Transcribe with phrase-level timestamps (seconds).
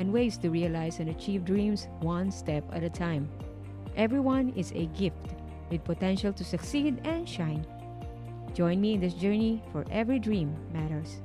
[0.00, 3.28] and ways to realize and achieve dreams one step at a time.
[3.96, 5.36] Everyone is a gift
[5.68, 7.66] with potential to succeed and shine.
[8.54, 11.20] Join me in this journey for every dream matters.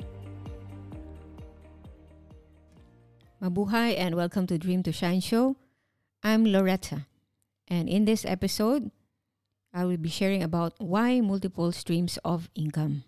[3.42, 5.56] Mabuhay and welcome to Dream to Shine show.
[6.22, 7.08] I'm Loretta,
[7.70, 8.92] and in this episode,
[9.74, 13.06] I will be sharing about why multiple streams of income.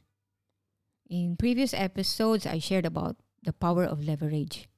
[1.09, 4.69] In previous episodes, I shared about the power of leverage.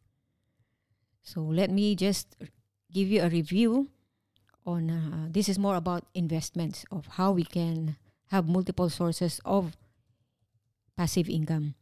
[1.29, 2.33] So let me just
[2.89, 3.93] give you a review
[4.65, 8.01] on uh, this is more about investments of how we can
[8.33, 9.77] have multiple sources of
[10.97, 11.75] passive income.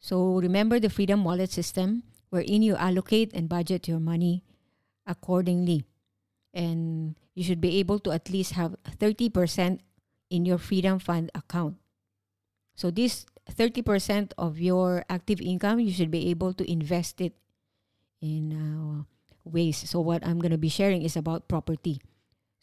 [0.00, 4.44] So remember the Freedom Wallet system wherein you allocate and budget your money
[5.06, 5.88] accordingly.
[6.52, 9.80] And you should be able to at least have 30%
[10.28, 11.80] in your Freedom Fund account.
[12.76, 17.32] So this 30% of your active income, you should be able to invest it
[18.24, 19.04] in uh,
[19.44, 19.76] ways.
[19.84, 22.00] So what I'm going to be sharing is about property.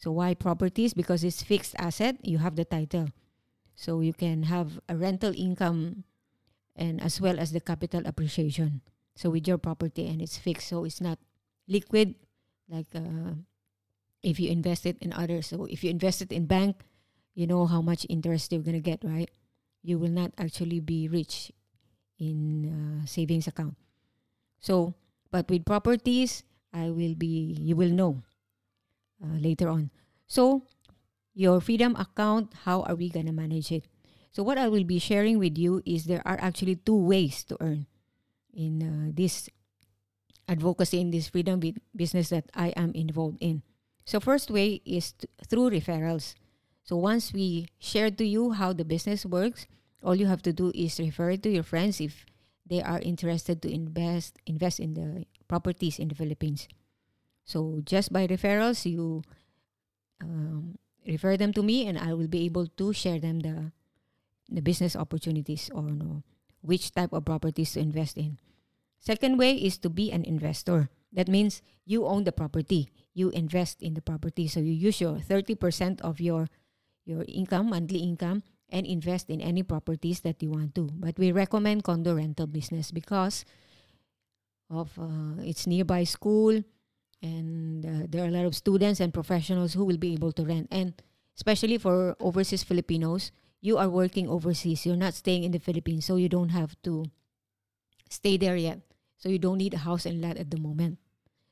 [0.02, 0.92] So why properties?
[0.98, 2.18] Because it's fixed asset.
[2.26, 3.14] You have the title,
[3.78, 6.02] so you can have a rental income,
[6.74, 8.82] and as well as the capital appreciation.
[9.14, 11.22] So with your property and it's fixed, so it's not
[11.68, 12.18] liquid
[12.66, 13.38] like uh,
[14.24, 15.46] if you invest it in others.
[15.46, 16.82] So if you invest it in bank,
[17.38, 19.30] you know how much interest you're gonna get, right?
[19.86, 21.52] You will not actually be rich
[22.18, 23.76] in uh, savings account.
[24.58, 24.94] So
[25.32, 28.22] but with properties, I will be, you will know
[29.24, 29.90] uh, later on.
[30.28, 30.68] So,
[31.34, 33.88] your Freedom account, how are we going to manage it?
[34.30, 37.56] So, what I will be sharing with you is there are actually two ways to
[37.60, 37.86] earn
[38.52, 39.48] in uh, this
[40.48, 41.60] advocacy, in this freedom
[41.96, 43.62] business that I am involved in.
[44.04, 46.34] So, first way is to, through referrals.
[46.84, 49.66] So, once we share to you how the business works,
[50.02, 52.26] all you have to do is refer it to your friends if
[52.72, 56.72] they are interested to invest invest in the properties in the Philippines.
[57.44, 59.20] So just by referrals, you
[60.24, 63.76] um, refer them to me, and I will be able to share them the
[64.48, 66.24] the business opportunities or
[66.64, 68.40] which type of properties to invest in.
[68.96, 70.88] Second way is to be an investor.
[71.12, 72.88] That means you own the property.
[73.12, 74.48] You invest in the property.
[74.48, 76.48] So you use your 30% of your
[77.04, 80.88] your income, monthly income, and invest in any properties that you want to.
[80.96, 83.44] But we recommend condo rental business because
[84.70, 86.64] of uh, its nearby school
[87.20, 90.42] and uh, there are a lot of students and professionals who will be able to
[90.42, 90.68] rent.
[90.72, 90.94] And
[91.36, 94.84] especially for overseas Filipinos you are working overseas.
[94.84, 97.04] You're not staying in the Philippines so you don't have to
[98.08, 98.80] stay there yet.
[99.18, 100.98] So you don't need a house and lot at the moment.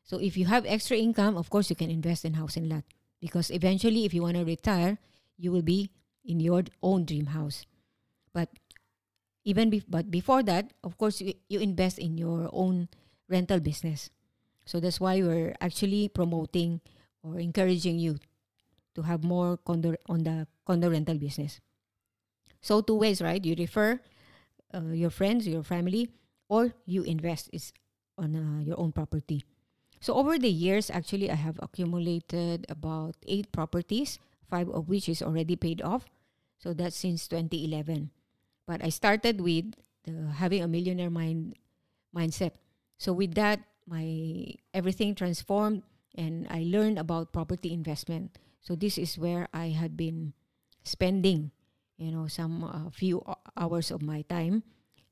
[0.02, 2.84] So if you have extra income of course you can invest in house and lot
[3.20, 4.98] because eventually if you want to retire
[5.36, 5.90] you will be
[6.24, 7.66] in your own dream house.
[8.32, 8.48] But
[9.44, 12.88] even be- but before that, of course, you, you invest in your own
[13.28, 14.10] rental business.
[14.66, 16.80] So that's why we're actually promoting
[17.22, 18.18] or encouraging you
[18.94, 21.60] to have more condo on the condo rental business.
[22.60, 23.42] So two ways, right?
[23.44, 24.00] You refer
[24.74, 26.10] uh, your friends, your family,
[26.48, 27.72] or you invest is
[28.18, 29.44] on uh, your own property.
[30.00, 34.18] So over the years, actually, I have accumulated about eight properties
[34.50, 36.10] five of which is already paid off.
[36.58, 38.10] So that's since 2011.
[38.66, 39.74] But I started with
[40.04, 41.54] the having a millionaire mind
[42.14, 42.58] mindset.
[42.98, 45.82] So with that, my everything transformed
[46.14, 48.38] and I learned about property investment.
[48.60, 50.34] So this is where I had been
[50.84, 51.50] spending,
[51.96, 53.24] you know, some uh, few
[53.56, 54.62] hours of my time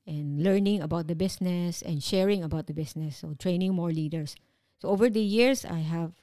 [0.05, 3.17] and learning about the business and sharing about the business.
[3.17, 4.35] So training more leaders.
[4.81, 6.13] So over the years, I have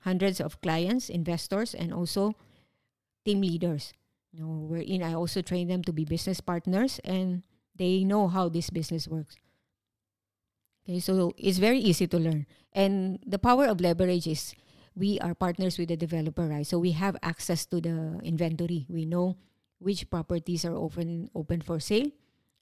[0.00, 2.36] hundreds of clients, investors, and also
[3.24, 3.92] team leaders.
[4.32, 7.42] You know, wherein I also train them to be business partners and
[7.76, 9.36] they know how this business works.
[10.84, 12.46] Okay, so it's very easy to learn.
[12.72, 14.54] And the power of leverage is
[14.94, 16.66] we are partners with the developer, right?
[16.66, 18.86] So we have access to the inventory.
[18.88, 19.36] We know
[19.78, 22.10] which properties are open open for sale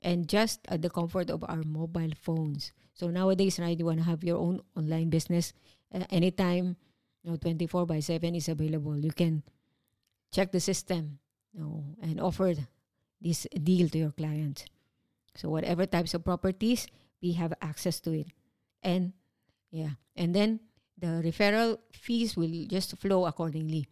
[0.03, 2.73] and just at the comfort of our mobile phones.
[2.95, 5.53] So nowadays, right, you want to have your own online business
[5.95, 6.77] uh, anytime,
[7.23, 8.99] you know, 24 by 7 is available.
[8.99, 9.43] You can
[10.33, 11.19] check the system
[11.53, 12.55] you know, and offer
[13.21, 14.65] this deal to your client.
[15.37, 16.89] So whatever types of properties,
[17.23, 18.27] we have access to it.
[18.83, 19.13] And
[19.71, 20.61] yeah, and then
[20.99, 23.87] the referral fees will just flow accordingly.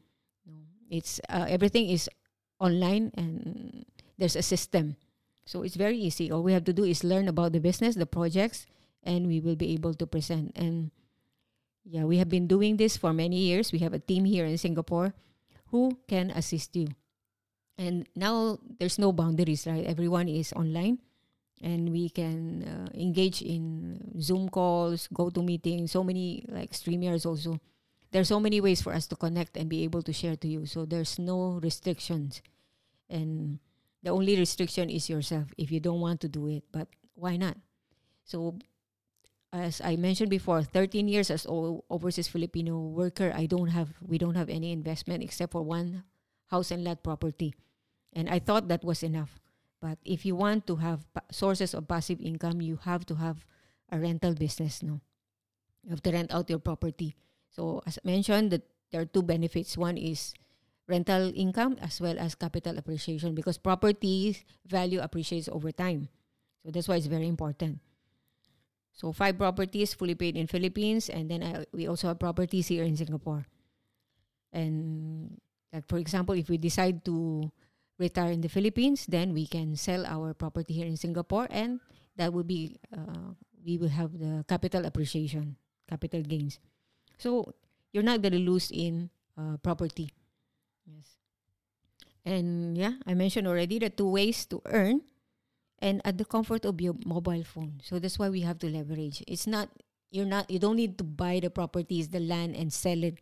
[0.91, 2.11] It's uh, everything is
[2.59, 3.87] online and
[4.19, 4.97] there's a system.
[5.47, 6.31] So it's very easy.
[6.31, 8.67] All we have to do is learn about the business, the projects,
[9.03, 10.53] and we will be able to present.
[10.57, 10.91] And
[11.85, 13.73] yeah, we have been doing this for many years.
[13.73, 15.15] We have a team here in Singapore
[15.71, 16.89] who can assist you.
[17.79, 19.87] And now there's no boundaries, right?
[19.87, 20.99] Everyone is online
[21.63, 27.27] and we can uh, engage in Zoom calls, go to meetings, so many like StreamYards
[27.27, 27.59] also.
[28.11, 30.67] There's so many ways for us to connect and be able to share to you.
[30.67, 32.43] So there's no restrictions.
[33.09, 33.61] And
[34.03, 36.65] the only restriction is yourself if you don't want to do it.
[36.73, 37.57] But why not?
[38.25, 38.59] So
[39.53, 44.37] as I mentioned before, 13 years as overseas Filipino worker, I don't have we don't
[44.37, 46.05] have any investment except for one
[46.47, 47.55] house and lot property.
[48.13, 49.39] And I thought that was enough.
[49.81, 53.47] But if you want to have pa- sources of passive income, you have to have
[53.91, 55.01] a rental business, no?
[55.83, 57.17] You have to rent out your property.
[57.51, 58.63] So as mentioned, that
[58.93, 59.79] there are two benefits.
[59.79, 60.35] One is
[60.87, 64.37] rental income as well as capital appreciation because property
[64.67, 66.09] value appreciates over time.
[66.63, 67.81] So that's why it's very important.
[68.93, 72.85] So five properties fully paid in Philippines, and then I, we also have properties here
[72.85, 73.47] in Singapore.
[74.53, 75.41] And
[75.73, 77.51] like for example, if we decide to
[77.99, 81.81] retire in the Philippines, then we can sell our property here in Singapore, and
[82.17, 83.33] that would be uh,
[83.65, 85.57] we will have the capital appreciation,
[85.89, 86.59] capital gains.
[87.17, 87.55] So
[87.93, 90.11] you're not going to lose in uh, property.
[90.87, 91.17] Yes.
[92.25, 95.03] And yeah, I mentioned already the two ways to earn
[95.81, 97.81] and at the comfort of your mobile phone.
[97.83, 99.25] So that's why we have to leverage.
[99.27, 99.69] It's not
[100.11, 103.19] you're not you don't need to buy the properties, the land and sell it.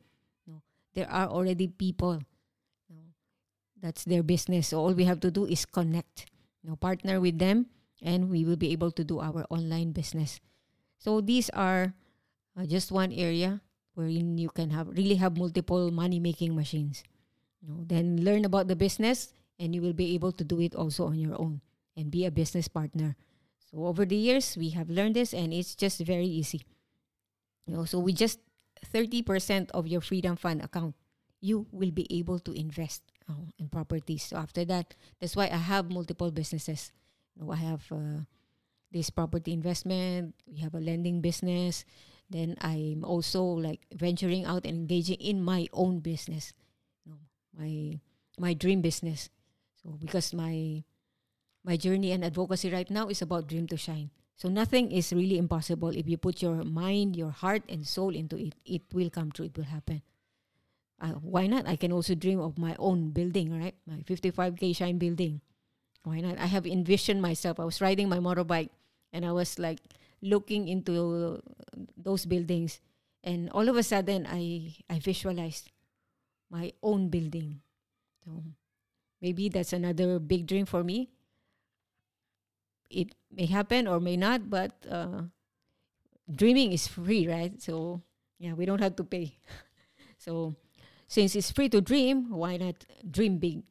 [0.47, 0.63] No.
[0.95, 2.23] There are already people
[2.91, 3.15] No.
[3.81, 4.69] that's their business.
[4.69, 6.27] So all we have to do is connect,
[6.65, 7.67] know, partner with them,
[8.03, 10.41] and we will be able to do our online business.
[10.99, 11.95] So these are
[12.59, 13.63] uh, just one area
[13.95, 17.05] wherein you can have really have multiple money making machines.
[17.63, 21.19] Then learn about the business, and you will be able to do it also on
[21.19, 21.61] your own
[21.99, 23.19] and be a business partner.
[23.59, 26.63] So over the years, we have learned this, and it's just very easy.
[27.67, 28.39] You know, so we just
[28.95, 30.95] 30% of your freedom fund account,
[31.41, 34.23] you will be able to invest oh, in properties.
[34.23, 36.93] So after that, that's why I have multiple businesses.
[37.35, 38.25] You know, I have uh,
[38.91, 40.35] this property investment.
[40.47, 41.85] We have a lending business.
[42.31, 46.53] Then I'm also like venturing out and engaging in my own business,
[47.05, 47.25] you know,
[47.57, 48.01] my
[48.39, 49.31] my dream business.
[49.83, 50.85] So because my
[51.69, 54.09] my journey and advocacy right now is about dream to shine.
[54.41, 58.41] So nothing is really impossible if you put your mind, your heart, and soul into
[58.41, 58.57] it.
[58.65, 59.53] It will come true.
[59.53, 60.01] It will happen
[61.01, 61.67] uh, why not?
[61.67, 63.75] I can also dream of my own building, right?
[63.87, 65.41] My 55k shine building.
[66.03, 66.39] Why not?
[66.39, 67.61] I have envisioned myself.
[67.61, 68.71] I was riding my motorbike
[69.13, 69.79] and I was like
[70.23, 71.43] looking into
[71.97, 72.81] those buildings
[73.23, 75.71] and all of a sudden I I visualized
[76.51, 77.61] my own building.
[78.25, 78.43] So
[79.21, 81.11] maybe that's another big dream for me.
[82.91, 85.23] It may happen or may not, but uh,
[86.33, 87.61] dreaming is free, right?
[87.61, 88.03] So
[88.39, 89.37] yeah, we don't have to pay.
[90.19, 90.55] so
[91.07, 93.63] since it's free to dream, why not dream big?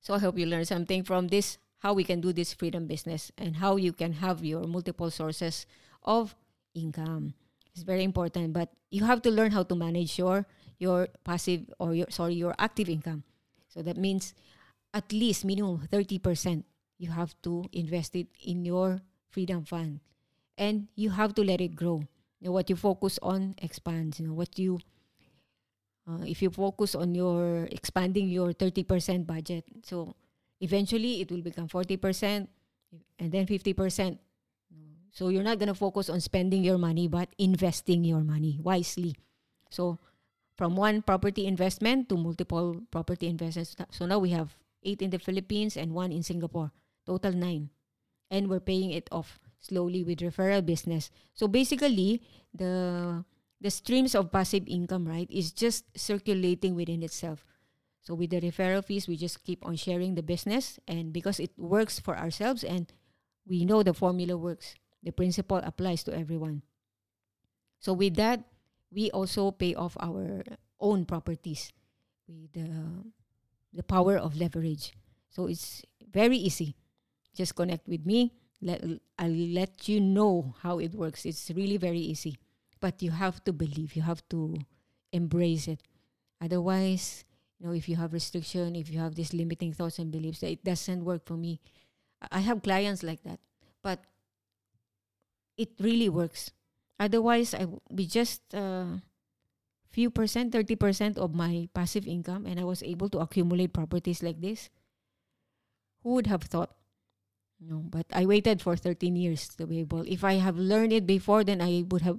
[0.00, 3.32] So I hope you learned something from this how we can do this freedom business
[3.36, 5.66] and how you can have your multiple sources
[6.04, 6.36] of
[6.74, 7.34] income.
[7.74, 10.46] It's very important, but you have to learn how to manage your
[10.78, 13.24] your passive or your sorry your active income.
[13.68, 14.34] So that means
[14.92, 16.64] at least minimum 30%
[17.00, 19.00] you have to invest it in your
[19.32, 20.04] freedom fund.
[20.60, 22.04] And you have to let it grow.
[22.38, 24.78] You know, what you focus on expands, you know, what you
[26.04, 30.16] uh, if you focus on your expanding your 30% budget so
[30.60, 32.48] eventually it will become 40%
[33.18, 34.18] and then 50%
[35.12, 39.16] so you're not going to focus on spending your money but investing your money wisely.
[39.68, 39.98] So
[40.56, 43.76] from one property investment to multiple property investments.
[43.90, 46.72] So now we have eight in the philippines and one in singapore
[47.10, 47.66] total nine
[48.30, 52.22] and we're paying it off slowly with referral business so basically
[52.54, 53.24] the
[53.60, 57.44] the streams of passive income, right, is just circulating within itself.
[58.00, 61.52] So with the referral fees, we just keep on sharing the business, and because it
[61.58, 62.90] works for ourselves, and
[63.46, 66.62] we know the formula works, the principle applies to everyone.
[67.78, 68.40] So with that,
[68.90, 70.42] we also pay off our
[70.80, 71.72] own properties
[72.26, 73.04] with the
[73.72, 74.96] the power of leverage.
[75.28, 76.74] So it's very easy.
[77.34, 78.32] Just connect with me.
[78.62, 78.84] Let,
[79.18, 81.24] I'll let you know how it works.
[81.24, 82.38] It's really very easy
[82.80, 84.56] but you have to believe you have to
[85.12, 85.82] embrace it
[86.40, 87.24] otherwise
[87.58, 90.64] you know if you have restriction if you have these limiting thoughts and beliefs it
[90.64, 91.60] doesn't work for me
[92.32, 93.38] i have clients like that
[93.82, 94.00] but
[95.58, 96.50] it really works
[97.00, 99.00] Otherwise, I would be just a
[99.88, 104.38] few percent, 30% of my passive income, and I was able to accumulate properties like
[104.38, 104.68] this.
[106.04, 106.76] Who would have thought?
[107.60, 110.02] No, but I waited for 13 years to be able.
[110.08, 112.18] If I have learned it before, then I would have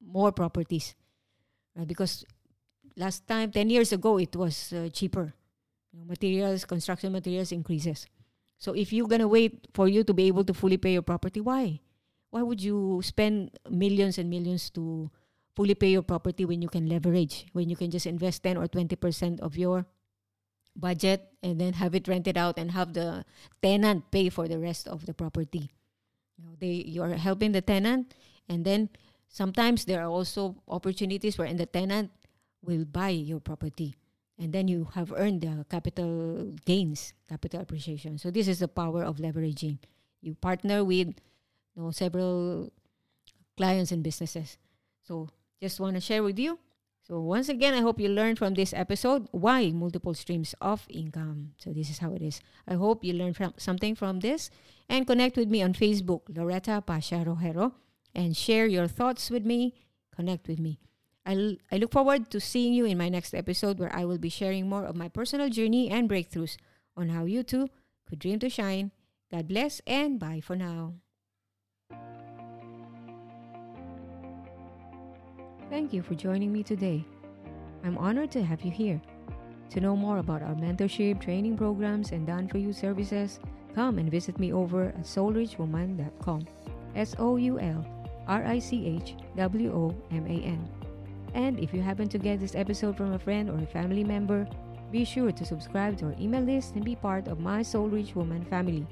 [0.00, 0.94] more properties.
[1.74, 1.88] Right?
[1.88, 2.24] Because
[2.96, 5.34] last time, 10 years ago, it was uh, cheaper.
[5.92, 8.06] You know, materials, construction materials increases.
[8.58, 11.02] So if you're going to wait for you to be able to fully pay your
[11.02, 11.80] property, why?
[12.30, 15.10] Why would you spend millions and millions to
[15.54, 18.68] fully pay your property when you can leverage, when you can just invest 10 or
[18.68, 19.86] 20% of your
[20.76, 23.24] budget and then have it rented out and have the
[23.62, 25.70] tenant pay for the rest of the property.
[26.36, 28.14] You know, they you are helping the tenant
[28.48, 28.90] and then
[29.28, 32.10] sometimes there are also opportunities where the tenant
[32.62, 33.96] will buy your property
[34.38, 38.18] and then you have earned the capital gains, capital appreciation.
[38.18, 39.78] So this is the power of leveraging.
[40.20, 42.72] You partner with you know, several
[43.56, 44.58] clients and businesses.
[45.02, 45.28] So
[45.60, 46.58] just want to share with you.
[47.06, 51.54] So once again, I hope you learned from this episode why multiple streams of income.
[51.56, 52.40] So this is how it is.
[52.66, 54.50] I hope you learned from something from this
[54.88, 57.74] and connect with me on Facebook, Loretta Pasha Rojero,
[58.12, 59.72] and share your thoughts with me.
[60.16, 60.80] Connect with me.
[61.24, 64.28] I, I look forward to seeing you in my next episode where I will be
[64.28, 66.56] sharing more of my personal journey and breakthroughs
[66.96, 67.68] on how you too
[68.08, 68.90] could dream to shine.
[69.30, 70.94] God bless and bye for now.
[75.68, 77.04] Thank you for joining me today.
[77.82, 79.02] I'm honored to have you here.
[79.70, 83.40] To know more about our mentorship, training programs, and done for you services,
[83.74, 86.46] come and visit me over at soulrichwoman.com.
[86.94, 87.84] S O U L
[88.28, 90.68] R I C H W O M A N.
[91.34, 94.46] And if you happen to get this episode from a friend or a family member,
[94.92, 98.14] be sure to subscribe to our email list and be part of my Soul Rich
[98.14, 98.86] Woman family.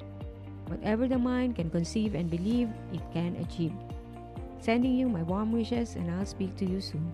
[0.67, 3.73] Whatever the mind can conceive and believe, it can achieve.
[4.61, 7.13] Sending you my warm wishes, and I'll speak to you soon.